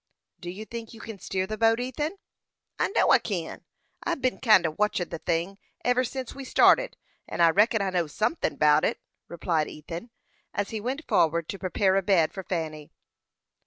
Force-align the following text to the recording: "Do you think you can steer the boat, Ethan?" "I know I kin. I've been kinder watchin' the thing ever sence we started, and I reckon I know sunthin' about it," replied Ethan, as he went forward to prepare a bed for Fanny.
"Do 0.39 0.49
you 0.49 0.65
think 0.65 0.95
you 0.95 0.99
can 0.99 1.19
steer 1.19 1.45
the 1.45 1.59
boat, 1.59 1.79
Ethan?" 1.79 2.17
"I 2.79 2.87
know 2.87 3.11
I 3.11 3.19
kin. 3.19 3.63
I've 4.03 4.19
been 4.19 4.39
kinder 4.39 4.71
watchin' 4.71 5.09
the 5.09 5.19
thing 5.19 5.59
ever 5.85 6.03
sence 6.03 6.33
we 6.33 6.43
started, 6.43 6.97
and 7.27 7.39
I 7.39 7.51
reckon 7.51 7.83
I 7.83 7.91
know 7.91 8.07
sunthin' 8.07 8.53
about 8.55 8.83
it," 8.83 8.99
replied 9.27 9.67
Ethan, 9.67 10.09
as 10.55 10.71
he 10.71 10.81
went 10.81 11.07
forward 11.07 11.47
to 11.49 11.59
prepare 11.59 11.97
a 11.97 12.01
bed 12.01 12.33
for 12.33 12.41
Fanny. 12.41 12.89